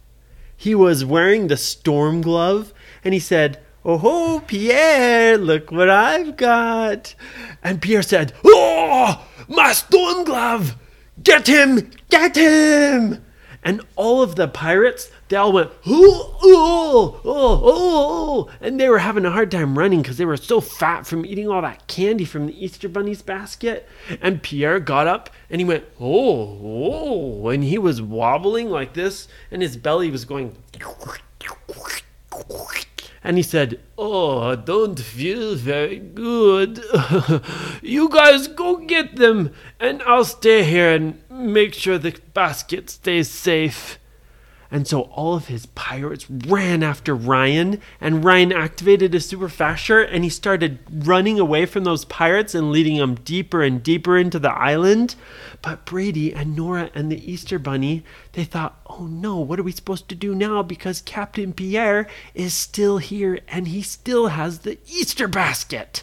He 0.55 0.75
was 0.75 1.03
wearing 1.03 1.49
the 1.49 1.57
storm 1.57 2.21
glove 2.21 2.75
and 3.03 3.15
he 3.15 3.21
said, 3.21 3.59
Oh 3.85 3.99
ho, 3.99 4.41
Pierre, 4.47 5.37
look 5.37 5.73
what 5.73 5.91
I've 5.91 6.37
got. 6.37 7.17
And 7.65 7.83
Pierre 7.83 8.03
said, 8.03 8.33
Oh, 8.45 9.27
my 9.49 9.73
storm 9.73 10.25
glove! 10.25 10.77
Get 11.23 11.49
him! 11.49 11.91
Get 12.09 12.37
him! 12.37 13.25
And 13.65 13.81
all 13.97 14.23
of 14.23 14.37
the 14.37 14.49
pirates, 14.49 15.11
they 15.29 15.37
all 15.37 15.53
went, 15.53 15.71
oh, 15.87 16.37
oh, 16.43 17.21
oh, 17.25 17.61
oh, 17.65 18.51
and 18.61 18.79
they 18.79 18.89
were 18.89 18.99
having 18.99 19.25
a 19.25 19.31
hard 19.31 19.53
time 19.53 19.79
running 19.79 20.03
because 20.03 20.17
they 20.17 20.25
were 20.25 20.37
so 20.37 20.61
fat 20.61 21.07
from 21.07 21.25
eating 21.25 21.49
all 21.49 21.63
that 21.63 21.87
candy 21.87 22.25
from 22.25 22.47
the 22.47 22.65
Easter 22.65 22.89
Bunny's 22.89 23.23
basket. 23.23 23.89
And 24.21 24.43
Pierre 24.43 24.81
got 24.81 25.07
up 25.07 25.31
and 25.49 25.61
he 25.61 25.65
went, 25.65 25.85
oh, 26.01 26.59
oh, 26.63 27.49
and 27.49 27.63
he 27.63 27.79
was 27.79 28.03
wobbling 28.03 28.69
like 28.69 28.95
this, 28.95 29.29
and 29.51 29.63
his 29.63 29.77
belly 29.77 30.11
was 30.11 30.25
going. 30.25 30.57
And 33.25 33.37
he 33.37 33.43
said, 33.43 33.81
Oh, 33.97 34.57
don't 34.57 34.99
feel 34.99 35.55
very 35.55 35.99
good. 35.99 36.83
you 37.83 38.09
guys 38.09 38.49
go 38.49 38.79
get 38.79 39.17
them, 39.17 39.53
and 39.79 40.03
I'll 40.03 40.25
stay 40.25 40.65
here 40.65 40.93
and 40.93 41.23
make 41.31 41.75
sure 41.75 41.99
the 41.99 42.19
basket 42.35 42.91
stays 42.91 43.29
safe. 43.29 43.99
And 44.73 44.89
so 44.89 45.03
all 45.03 45.35
of 45.35 45.49
his 45.49 45.67
pirates 45.67 46.31
ran 46.31 46.83
after 46.83 47.15
Ryan, 47.15 47.79
and 48.01 48.25
Ryan 48.25 48.53
activated 48.53 49.13
his 49.13 49.27
super 49.27 49.51
fast 49.51 49.85
shirt 49.85 50.09
and 50.11 50.25
he 50.25 50.31
started 50.31 50.79
running 50.91 51.39
away 51.39 51.67
from 51.67 51.85
those 51.85 52.07
pirates 52.07 52.55
and 52.55 52.73
leading 52.73 52.97
them 52.97 53.17
deeper 53.17 53.63
and 53.63 53.83
deeper 53.83 54.17
into 54.17 54.39
the 54.39 54.51
island. 54.51 55.15
But 55.61 55.85
Brady 55.85 56.33
and 56.33 56.57
Nora 56.57 56.91
and 56.95 57.13
the 57.13 57.31
Easter 57.31 57.59
Bunny, 57.59 58.03
they 58.33 58.45
thought, 58.45 58.81
oh 58.87 59.05
no, 59.05 59.39
what 59.39 59.61
are 59.61 59.63
we 59.63 59.73
supposed 59.73 60.09
to 60.09 60.15
do 60.15 60.35
now? 60.35 60.63
Because 60.63 61.03
Captain 61.03 61.53
Pierre 61.53 62.07
is 62.33 62.55
still 62.55 62.97
here 62.97 63.41
and 63.49 63.69
he 63.69 63.83
still 63.83 64.29
has 64.29 64.61
the 64.61 64.79
Easter 64.87 65.29
basket. 65.29 66.03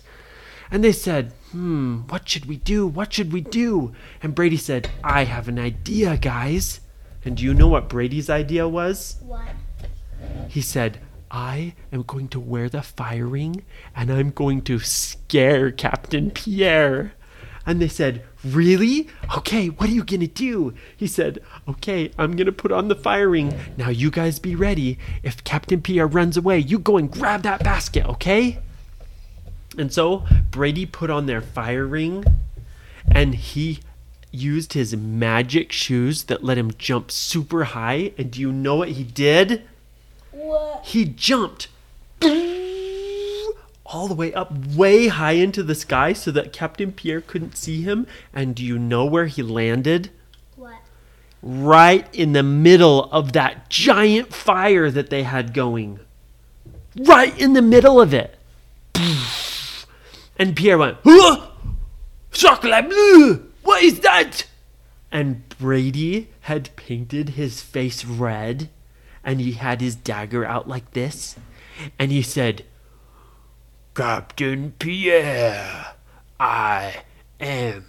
And 0.70 0.84
they 0.84 0.92
said, 0.92 1.34
hmm, 1.52 2.02
what 2.02 2.30
should 2.30 2.46
we 2.46 2.58
do? 2.58 2.86
What 2.86 3.14
should 3.14 3.34
we 3.34 3.42
do? 3.42 3.94
And 4.22 4.36
Brady 4.36 4.58
said, 4.58 4.92
I 5.04 5.24
have 5.24 5.48
an 5.48 5.58
idea, 5.58 6.18
guys. 6.18 6.82
And 7.26 7.38
do 7.38 7.44
you 7.44 7.54
know 7.54 7.68
what 7.68 7.90
Brady's 7.90 8.30
idea 8.30 8.68
was? 8.68 9.18
What? 9.22 9.48
He 10.48 10.62
said, 10.62 11.00
I 11.32 11.76
am 11.92 12.04
going 12.04 12.28
to 12.30 12.40
wear 12.40 12.70
the 12.70 12.82
fire 12.82 13.28
ring 13.28 13.64
and 13.96 14.12
I'm 14.12 14.32
going 14.32 14.62
to 14.64 14.80
scare 14.80 15.72
Captain 15.72 16.32
Pierre. 16.32 17.14
And 17.66 17.82
they 17.82 17.88
said, 17.88 18.24
Really? 18.44 19.10
Okay, 19.38 19.68
what 19.68 19.90
are 19.90 19.94
you 19.94 20.04
going 20.04 20.22
to 20.22 20.28
do? 20.28 20.74
He 20.96 21.08
said, 21.08 21.40
Okay, 21.68 22.12
I'm 22.18 22.36
going 22.36 22.48
to 22.48 22.52
put 22.52 22.72
on 22.72 22.88
the 22.88 22.96
fire 22.96 23.30
ring. 23.30 23.54
Now 23.78 23.90
you 23.90 24.10
guys 24.10 24.40
be 24.40 24.56
ready. 24.56 24.98
If 25.22 25.44
Captain 25.44 25.82
Pierre 25.82 26.08
runs 26.08 26.38
away, 26.38 26.60
you 26.60 26.80
go 26.80 26.98
and 26.98 27.12
grab 27.12 27.44
that 27.44 27.64
basket, 27.64 28.06
okay? 28.08 28.60
And 29.78 29.94
so 29.94 30.26
Brady 30.50 30.86
put 30.86 31.10
on 31.10 31.26
their 31.26 31.42
fire 31.42 31.86
ring 31.86 32.24
and 33.12 33.36
he 33.36 33.80
used 34.32 34.74
his 34.74 34.96
magic 34.96 35.72
shoes 35.72 36.24
that 36.24 36.44
let 36.44 36.58
him 36.58 36.72
jump 36.78 37.12
super 37.12 37.66
high. 37.66 38.14
And 38.18 38.32
do 38.32 38.40
you 38.42 38.52
know 38.52 38.76
what 38.76 38.90
he 38.90 39.04
did? 39.04 39.64
What? 40.32 40.86
He 40.86 41.06
jumped 41.06 41.68
all 43.86 44.08
the 44.08 44.14
way 44.14 44.32
up 44.34 44.52
way 44.76 45.08
high 45.08 45.32
into 45.32 45.64
the 45.64 45.74
sky 45.74 46.14
so 46.14 46.30
that 46.32 46.54
Captain 46.54 46.92
Pierre 46.92 47.22
couldn't 47.22 47.58
see 47.58 47.82
him. 47.82 48.06
And 48.34 48.56
do 48.56 48.64
you 48.64 48.78
know 48.78 49.06
where 49.06 49.26
he 49.26 49.42
landed? 49.42 50.12
What? 50.56 50.76
Right 51.42 52.08
in 52.14 52.34
the 52.34 52.44
middle 52.44 53.06
of 53.06 53.34
that 53.34 53.70
giant 53.70 54.34
fire 54.34 54.92
that 54.92 55.10
they 55.10 55.24
had 55.24 55.54
going. 55.54 56.00
Right 56.96 57.38
in 57.40 57.54
the 57.54 57.62
middle 57.62 58.00
of 58.00 58.14
it. 58.14 58.36
And 60.38 60.56
Pierre 60.56 60.78
went? 60.78 60.98
Chocolat 62.32 62.90
bleu! 62.90 63.49
What 63.70 63.84
is 63.84 64.00
that? 64.00 64.48
And 65.12 65.48
Brady 65.48 66.30
had 66.42 66.76
painted 66.76 67.30
his 67.38 67.62
face 67.62 68.04
red, 68.04 68.68
and 69.24 69.40
he 69.40 69.52
had 69.52 69.80
his 69.80 69.96
dagger 69.96 70.44
out 70.44 70.68
like 70.68 70.94
this, 70.94 71.36
and 72.00 72.12
he 72.12 72.24
said, 72.24 72.66
Captain 73.94 74.74
Pierre, 74.80 75.94
I 76.40 77.04
am 77.40 77.86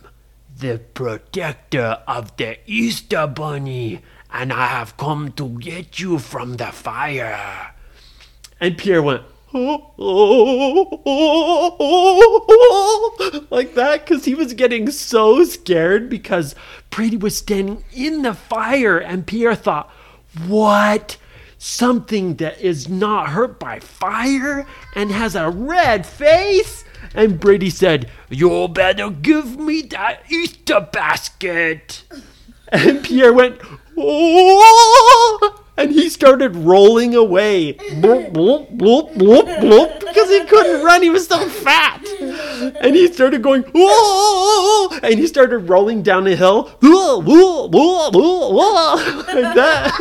the 0.54 0.82
protector 0.92 2.02
of 2.06 2.37
the 2.37 2.58
Easter 2.66 3.26
Bunny, 3.26 4.02
and 4.30 4.52
I 4.52 4.66
have 4.66 4.99
come 4.99 5.32
to 5.32 5.58
get 5.60 5.99
you 5.99 6.18
from 6.18 6.58
the 6.58 6.72
fire. 6.72 7.72
And 8.60 8.76
Pierre 8.76 9.02
went, 9.02 9.22
oh, 9.54 9.92
oh, 9.99 11.00
oh, 11.07 11.76
oh, 11.80 12.47
oh," 12.49 13.47
like 13.50 13.75
that 13.75 14.04
because 14.07 14.25
he 14.25 14.35
was 14.35 14.54
getting 14.54 14.90
so 14.90 15.45
scared 15.45 16.09
because 16.09 16.54
Brady 16.90 17.16
was 17.16 17.37
standing 17.37 17.85
in 17.92 18.23
the 18.23 18.35
fire 18.35 18.99
and 18.99 19.26
Pierre 19.26 19.54
thought, 19.54 19.90
what? 20.47 21.16
Something 21.59 22.37
that 22.37 22.61
is 22.61 22.88
not 22.88 23.30
hurt 23.30 23.61
by 23.61 23.80
fire 23.80 24.66
and 24.95 25.11
has 25.11 25.35
a 25.35 25.50
red 25.50 26.07
face? 26.07 26.85
And 27.14 27.40
Brady 27.40 27.71
said, 27.71 28.11
You 28.30 28.69
better 28.69 29.11
give 29.11 29.59
me 29.59 29.83
that 29.83 30.23
Easter 30.30 30.80
basket. 30.92 32.04
And 32.73 33.02
Pierre 33.02 33.33
went, 33.33 33.61
Oh! 33.97 35.64
And 35.80 35.92
he 35.92 36.10
started 36.10 36.54
rolling 36.56 37.14
away. 37.14 37.72
Bloop, 37.72 38.32
bloop, 38.32 38.76
bloop, 38.76 39.14
bloop, 39.14 39.46
bloop, 39.60 40.00
because 40.00 40.28
he 40.28 40.44
couldn't 40.44 40.84
run. 40.84 41.02
He 41.02 41.08
was 41.08 41.26
so 41.26 41.49
fat. 41.49 42.04
And 42.60 42.94
he 42.94 43.12
started 43.12 43.42
going, 43.42 43.64
Whoa! 43.74 44.98
And 45.02 45.18
he 45.18 45.26
started 45.26 45.58
rolling 45.58 46.02
down 46.02 46.26
a 46.26 46.36
hill. 46.36 46.64
Whoa, 46.80 47.20
whoa, 47.20 47.68
whoa, 47.68 48.50
whoa, 48.50 48.94
like 49.32 49.54
that. 49.54 49.94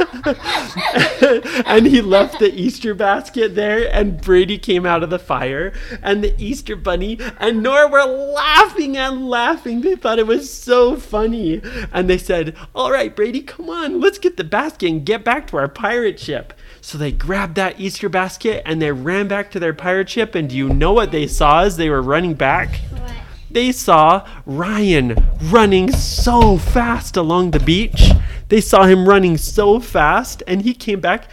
and 1.65 1.85
he 1.85 2.01
left 2.01 2.39
the 2.39 2.53
Easter 2.53 2.93
basket 2.93 3.55
there, 3.55 3.89
and 3.93 4.21
Brady 4.21 4.57
came 4.57 4.85
out 4.85 5.03
of 5.03 5.09
the 5.09 5.19
fire, 5.19 5.73
and 6.01 6.23
the 6.23 6.33
Easter 6.37 6.75
bunny 6.75 7.19
and 7.39 7.63
Nora 7.63 7.87
were 7.87 8.03
laughing 8.03 8.97
and 8.97 9.29
laughing. 9.29 9.81
They 9.81 9.95
thought 9.95 10.19
it 10.19 10.27
was 10.27 10.51
so 10.51 10.95
funny. 10.97 11.61
And 11.91 12.09
they 12.09 12.17
said, 12.17 12.55
All 12.75 12.91
right, 12.91 13.15
Brady, 13.15 13.41
come 13.41 13.69
on, 13.69 13.99
let's 13.99 14.19
get 14.19 14.37
the 14.37 14.43
basket 14.43 14.89
and 14.89 15.05
get 15.05 15.23
back 15.23 15.47
to 15.47 15.57
our 15.57 15.67
pirate 15.67 16.19
ship. 16.19 16.53
So 16.81 16.97
they 16.97 17.11
grabbed 17.11 17.55
that 17.55 17.79
Easter 17.79 18.09
basket 18.09 18.61
and 18.65 18.81
they 18.81 18.91
ran 18.91 19.27
back 19.27 19.51
to 19.51 19.59
their 19.59 19.73
pirate 19.73 20.09
ship. 20.09 20.35
And 20.35 20.49
do 20.49 20.55
you 20.55 20.69
know 20.69 20.93
what 20.93 21.11
they 21.11 21.27
saw 21.27 21.61
as 21.61 21.77
they 21.77 21.89
were 21.89 22.01
running 22.01 22.33
back? 22.33 22.75
What? 22.91 23.13
They 23.51 23.71
saw 23.71 24.27
Ryan 24.45 25.15
running 25.43 25.91
so 25.91 26.57
fast 26.57 27.17
along 27.17 27.51
the 27.51 27.59
beach. 27.59 28.11
They 28.49 28.61
saw 28.61 28.85
him 28.85 29.07
running 29.07 29.37
so 29.37 29.79
fast, 29.79 30.43
and 30.45 30.61
he 30.61 30.73
came 30.73 30.99
back 30.99 31.29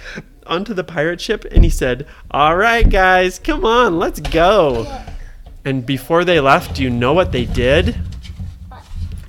onto 0.47 0.73
the 0.73 0.85
pirate 0.85 1.21
ship 1.21 1.45
and 1.51 1.63
he 1.65 1.71
said, 1.71 2.07
All 2.31 2.57
right, 2.57 2.89
guys, 2.89 3.39
come 3.39 3.65
on, 3.65 3.99
let's 3.99 4.21
go. 4.21 5.05
And 5.65 5.85
before 5.85 6.25
they 6.25 6.41
left, 6.41 6.77
do 6.77 6.83
you 6.83 6.91
know 6.91 7.13
what 7.13 7.33
they 7.33 7.45
did? 7.45 7.97
What? 8.69 8.83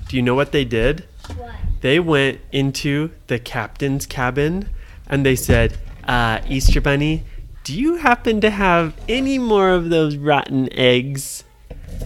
Do 0.07 0.15
you 0.15 0.21
know 0.21 0.35
what 0.35 0.51
they 0.51 0.63
did? 0.63 1.05
What? 1.35 1.51
they 1.81 1.99
went 1.99 2.39
into 2.51 3.11
the 3.27 3.39
captain's 3.39 4.05
cabin 4.05 4.69
and 5.07 5.25
they 5.25 5.35
said, 5.35 5.77
uh, 6.07 6.41
Easter 6.47 6.81
Bunny, 6.81 7.23
do 7.63 7.77
you 7.77 7.97
happen 7.97 8.39
to 8.41 8.49
have 8.49 8.93
any 9.09 9.37
more 9.37 9.71
of 9.71 9.89
those 9.89 10.15
rotten 10.15 10.71
eggs? 10.73 11.43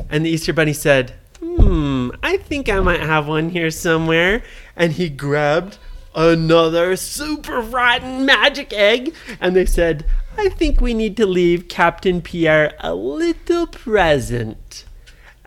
And 0.09 0.25
the 0.25 0.29
Easter 0.29 0.53
Bunny 0.53 0.73
said, 0.73 1.13
Hmm, 1.39 2.09
I 2.23 2.37
think 2.37 2.69
I 2.69 2.79
might 2.79 3.01
have 3.01 3.27
one 3.27 3.49
here 3.49 3.71
somewhere. 3.71 4.43
And 4.75 4.93
he 4.93 5.09
grabbed 5.09 5.77
another 6.15 6.95
super 6.95 7.61
rotten 7.61 8.25
magic 8.25 8.73
egg. 8.73 9.13
And 9.39 9.55
they 9.55 9.65
said, 9.65 10.05
I 10.37 10.49
think 10.49 10.81
we 10.81 10.93
need 10.93 11.17
to 11.17 11.25
leave 11.25 11.67
Captain 11.67 12.21
Pierre 12.21 12.73
a 12.79 12.95
little 12.95 13.67
present. 13.67 14.85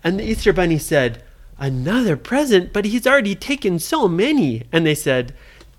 And 0.03 0.19
the 0.21 0.25
Easter 0.25 0.53
Bunny 0.53 0.79
said, 0.79 1.23
Another 1.59 2.17
present? 2.17 2.73
But 2.73 2.85
he's 2.85 3.07
already 3.07 3.35
taken 3.35 3.79
so 3.79 4.09
many. 4.09 4.65
And 4.73 4.85
they 4.85 4.95
said, 4.95 5.35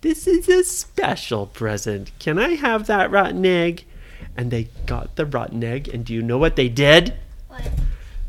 This 0.06 0.28
is 0.28 0.48
a 0.48 0.64
special 0.64 1.48
present. 1.48 2.12
Can 2.20 2.38
I 2.38 2.50
have 2.50 2.86
that 2.86 3.10
rotten 3.10 3.44
egg? 3.44 3.86
And 4.38 4.52
they 4.52 4.68
got 4.86 5.16
the 5.16 5.26
rotten 5.26 5.64
egg. 5.64 5.88
And 5.88 6.06
do 6.06 6.14
you 6.14 6.22
know 6.22 6.38
what 6.38 6.56
they 6.56 6.70
did? 6.70 7.16
What? 7.48 7.72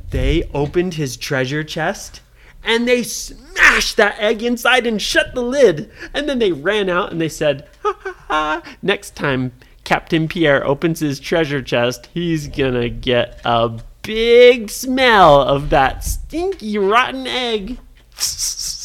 They 0.09 0.49
opened 0.54 0.95
his 0.95 1.18
treasure 1.18 1.62
chest 1.62 2.23
and 2.64 2.88
they 2.88 3.02
smashed 3.02 3.99
that 3.99 4.18
egg 4.18 4.42
inside 4.42 4.87
and 4.87 5.02
shut 5.02 5.35
the 5.35 5.42
lid. 5.42 5.90
And 6.14 6.26
then 6.26 6.38
they 6.38 6.50
ran 6.50 6.88
out 6.88 7.12
and 7.12 7.21
they 7.21 7.28
said, 7.28 7.68
ha 7.83 7.95
ha 8.00 8.14
ha, 8.26 8.76
next 8.80 9.14
time 9.14 9.52
Captain 9.85 10.28
Pierre 10.28 10.66
opens 10.66 11.00
his 11.00 11.21
treasure 11.21 11.61
chest, 11.61 12.09
he's 12.14 12.49
gonna 12.49 12.88
get 12.88 13.38
a 13.45 13.78
big 14.00 14.71
smell 14.71 15.42
of 15.42 15.68
that 15.68 16.04
stinky 16.04 16.78
rotten 16.78 17.26
egg. 17.26 17.76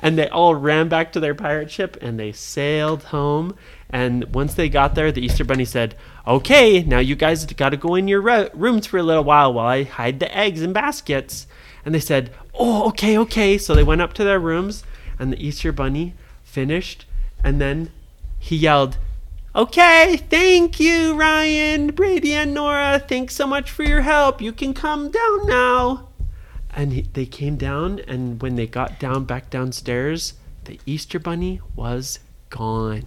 And 0.00 0.18
they 0.18 0.28
all 0.28 0.54
ran 0.54 0.88
back 0.88 1.12
to 1.12 1.20
their 1.20 1.34
pirate 1.34 1.70
ship 1.70 1.96
and 2.00 2.18
they 2.18 2.32
sailed 2.32 3.04
home. 3.04 3.56
And 3.90 4.34
once 4.34 4.54
they 4.54 4.68
got 4.68 4.94
there, 4.94 5.10
the 5.10 5.24
Easter 5.24 5.44
Bunny 5.44 5.64
said, 5.64 5.94
Okay, 6.26 6.82
now 6.82 6.98
you 6.98 7.16
guys 7.16 7.44
got 7.46 7.70
to 7.70 7.76
go 7.76 7.94
in 7.94 8.08
your 8.08 8.20
ro- 8.20 8.50
rooms 8.54 8.86
for 8.86 8.98
a 8.98 9.02
little 9.02 9.24
while 9.24 9.52
while 9.52 9.66
I 9.66 9.84
hide 9.84 10.20
the 10.20 10.36
eggs 10.36 10.62
in 10.62 10.72
baskets. 10.72 11.46
And 11.84 11.94
they 11.94 12.00
said, 12.00 12.32
Oh, 12.54 12.88
okay, 12.88 13.16
okay. 13.18 13.56
So 13.58 13.74
they 13.74 13.84
went 13.84 14.02
up 14.02 14.12
to 14.14 14.24
their 14.24 14.40
rooms 14.40 14.84
and 15.18 15.32
the 15.32 15.44
Easter 15.44 15.72
Bunny 15.72 16.14
finished. 16.42 17.06
And 17.42 17.60
then 17.60 17.90
he 18.38 18.56
yelled, 18.56 18.98
Okay, 19.54 20.18
thank 20.28 20.78
you, 20.78 21.14
Ryan, 21.14 21.88
Brady, 21.92 22.34
and 22.34 22.54
Nora. 22.54 22.98
Thanks 22.98 23.34
so 23.34 23.46
much 23.46 23.70
for 23.70 23.82
your 23.82 24.02
help. 24.02 24.40
You 24.40 24.52
can 24.52 24.74
come 24.74 25.10
down 25.10 25.46
now. 25.46 26.07
And 26.78 26.92
he, 26.92 27.02
they 27.02 27.26
came 27.26 27.56
down, 27.56 27.98
and 28.06 28.40
when 28.40 28.54
they 28.54 28.68
got 28.68 29.00
down 29.00 29.24
back 29.24 29.50
downstairs, 29.50 30.34
the 30.62 30.78
Easter 30.86 31.18
Bunny 31.18 31.60
was 31.74 32.20
gone. 32.50 33.06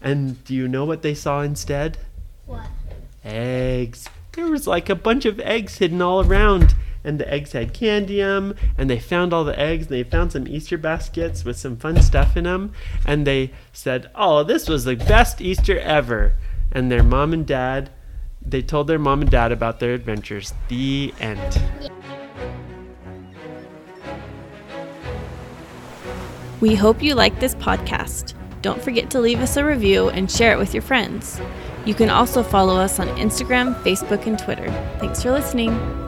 And 0.00 0.42
do 0.44 0.54
you 0.54 0.68
know 0.68 0.84
what 0.84 1.02
they 1.02 1.14
saw 1.14 1.40
instead? 1.40 1.98
What? 2.46 2.68
Eggs. 3.24 4.08
There 4.34 4.46
was 4.46 4.68
like 4.68 4.88
a 4.88 4.94
bunch 4.94 5.24
of 5.24 5.40
eggs 5.40 5.78
hidden 5.78 6.00
all 6.00 6.24
around. 6.24 6.76
And 7.02 7.18
the 7.18 7.30
eggs 7.30 7.52
had 7.52 7.74
candy 7.74 8.20
in 8.20 8.26
them 8.26 8.56
and 8.78 8.88
they 8.88 8.98
found 8.98 9.32
all 9.32 9.44
the 9.44 9.58
eggs. 9.58 9.86
And 9.86 9.96
they 9.96 10.04
found 10.04 10.30
some 10.30 10.46
Easter 10.46 10.78
baskets 10.78 11.44
with 11.44 11.58
some 11.58 11.76
fun 11.76 12.00
stuff 12.02 12.36
in 12.36 12.44
them. 12.44 12.72
And 13.04 13.26
they 13.26 13.50
said, 13.72 14.10
Oh, 14.14 14.44
this 14.44 14.68
was 14.68 14.84
the 14.84 14.94
best 14.94 15.40
Easter 15.40 15.78
ever. 15.80 16.34
And 16.70 16.90
their 16.90 17.02
mom 17.02 17.32
and 17.32 17.46
dad, 17.46 17.90
they 18.40 18.62
told 18.62 18.86
their 18.86 18.98
mom 18.98 19.22
and 19.22 19.30
dad 19.30 19.50
about 19.50 19.80
their 19.80 19.92
adventures. 19.92 20.54
The 20.68 21.12
end. 21.18 21.60
We 26.64 26.74
hope 26.74 27.02
you 27.02 27.14
like 27.14 27.40
this 27.40 27.54
podcast. 27.56 28.32
Don't 28.62 28.82
forget 28.82 29.10
to 29.10 29.20
leave 29.20 29.40
us 29.40 29.58
a 29.58 29.64
review 29.66 30.08
and 30.08 30.30
share 30.30 30.54
it 30.54 30.58
with 30.58 30.72
your 30.72 30.82
friends. 30.82 31.38
You 31.84 31.92
can 31.92 32.08
also 32.08 32.42
follow 32.42 32.76
us 32.76 32.98
on 32.98 33.06
Instagram, 33.18 33.74
Facebook, 33.82 34.26
and 34.26 34.38
Twitter. 34.38 34.70
Thanks 34.98 35.22
for 35.22 35.30
listening. 35.30 36.03